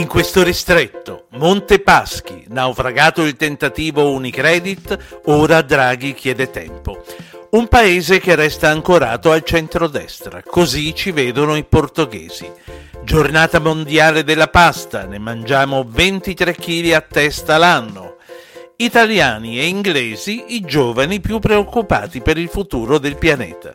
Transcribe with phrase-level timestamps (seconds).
[0.00, 7.04] In questo ristretto, Monte Paschi, naufragato il tentativo Unicredit, ora Draghi chiede tempo.
[7.50, 12.50] Un paese che resta ancorato al centrodestra, così ci vedono i portoghesi.
[13.04, 18.16] Giornata mondiale della pasta, ne mangiamo 23 kg a testa l'anno.
[18.76, 23.74] Italiani e inglesi i giovani più preoccupati per il futuro del pianeta.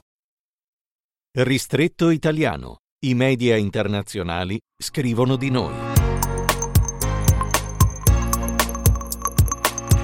[1.33, 2.79] Ristretto italiano.
[3.05, 5.90] I media internazionali scrivono di noi.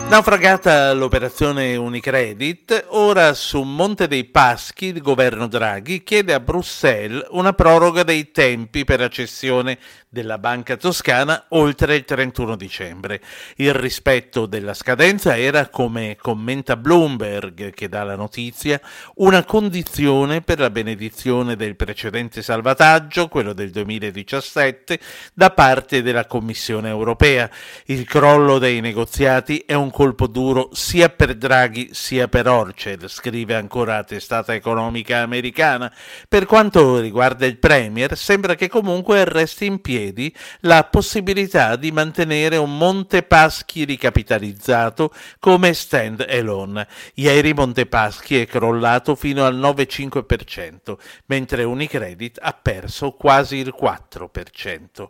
[0.09, 7.51] Naufragata l'operazione Unicredit, ora su Monte dei Paschi il governo Draghi chiede a Bruxelles una
[7.51, 9.77] proroga dei tempi per la cessione
[10.09, 13.21] della Banca Toscana oltre il 31 dicembre.
[13.57, 18.79] Il rispetto della scadenza era, come commenta Bloomberg che dà la notizia,
[19.15, 24.99] una condizione per la benedizione del precedente salvataggio, quello del 2017,
[25.33, 27.49] da parte della Commissione europea.
[27.85, 33.55] Il crollo dei negoziati è un colpo duro sia per Draghi sia per Orchel, scrive
[33.55, 35.91] ancora la testata economica americana.
[36.29, 42.57] Per quanto riguarda il Premier, sembra che comunque resti in piedi la possibilità di mantenere
[42.57, 46.87] un Montepaschi ricapitalizzato come stand alone.
[47.15, 55.07] Ieri Montepaschi è crollato fino al 9,5%, mentre Unicredit ha perso quasi il 4%.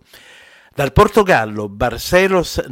[0.73, 2.63] Dal Portogallo Barcelos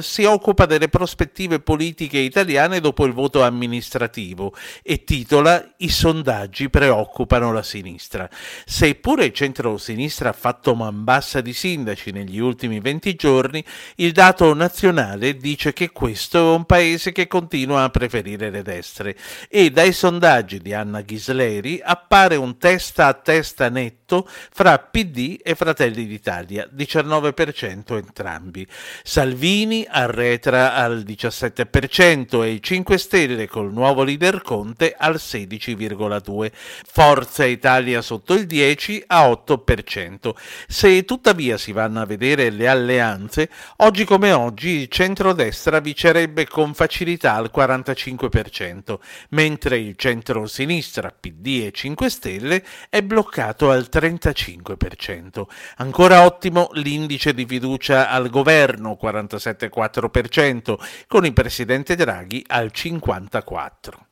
[0.00, 7.52] Si occupa delle prospettive politiche italiane dopo il voto amministrativo e titola I sondaggi preoccupano
[7.52, 8.30] la sinistra.
[8.64, 13.64] Seppure il centro-sinistra ha fatto man bassa di sindaci negli ultimi 20 giorni,
[13.96, 19.16] il dato nazionale dice che questo è un paese che continua a preferire le destre
[19.48, 25.56] e dai sondaggi di Anna Ghisleri appare un testa a testa netto fra PD e
[25.56, 28.64] Fratelli d'Italia, 19% entrambi.
[29.02, 36.50] Salvini Salvini arretra al 17% e i 5 Stelle col nuovo leader Conte al 16,2%.
[36.84, 40.32] Forza Italia sotto il 10% a 8%.
[40.68, 46.74] Se tuttavia si vanno a vedere le alleanze, oggi come oggi il centrodestra vincerebbe con
[46.74, 48.98] facilità al 45%,
[49.30, 55.44] mentre il centro-sinistra, PD e 5 Stelle, è bloccato al 35%.
[55.76, 64.11] Ancora ottimo l'indice di fiducia al governo, 47 7,4%, con il presidente Draghi al 54%.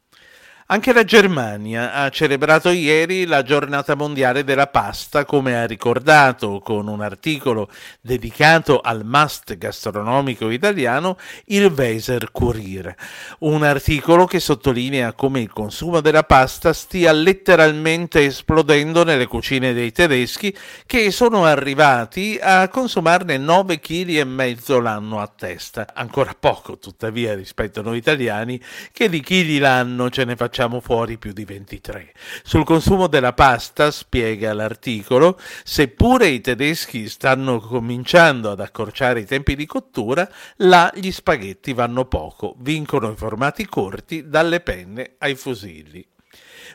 [0.72, 6.86] Anche la Germania ha celebrato ieri la giornata mondiale della pasta, come ha ricordato con
[6.86, 7.68] un articolo
[8.00, 11.16] dedicato al must gastronomico italiano
[11.46, 12.94] il Weser Kurier.
[13.40, 19.90] Un articolo che sottolinea come il consumo della pasta stia letteralmente esplodendo nelle cucine dei
[19.90, 25.88] tedeschi che sono arrivati a consumarne 9 kg e mezzo l'anno a testa.
[25.92, 30.80] Ancora poco, tuttavia, rispetto a noi italiani, che di chili l'anno ce ne facciamo facciamo
[30.80, 32.12] fuori più di 23.
[32.42, 39.56] Sul consumo della pasta, spiega l'articolo, seppure i tedeschi stanno cominciando ad accorciare i tempi
[39.56, 46.06] di cottura, là gli spaghetti vanno poco, vincono i formati corti dalle penne ai fusilli.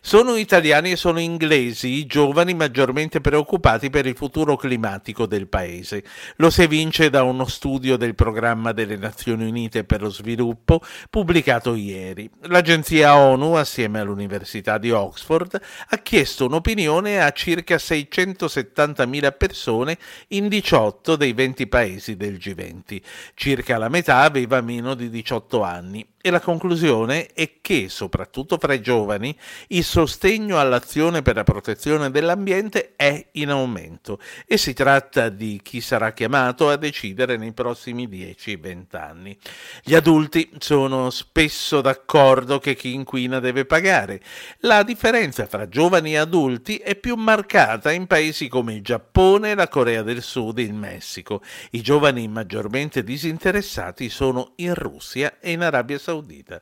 [0.01, 6.03] Sono italiani e sono inglesi i giovani maggiormente preoccupati per il futuro climatico del paese.
[6.37, 11.75] Lo si evince da uno studio del programma delle Nazioni Unite per lo sviluppo pubblicato
[11.75, 12.29] ieri.
[12.43, 19.97] L'agenzia ONU, assieme all'Università di Oxford, ha chiesto un'opinione a circa 670.000 persone
[20.29, 23.01] in 18 dei 20 paesi del G20.
[23.33, 28.73] Circa la metà aveva meno di 18 anni e la conclusione è che, soprattutto fra
[28.73, 29.37] i giovani,
[29.67, 35.79] il sostegno all'azione per la protezione dell'ambiente è in aumento e si tratta di chi
[35.79, 39.37] sarà chiamato a decidere nei prossimi 10-20 anni.
[39.83, 44.21] Gli adulti sono spesso d'accordo che chi inquina deve pagare.
[44.61, 49.67] La differenza fra giovani e adulti è più marcata in paesi come il Giappone, la
[49.69, 51.41] Corea del Sud e il Messico.
[51.71, 56.61] I giovani maggiormente disinteressati sono in Russia e in Arabia Saudita.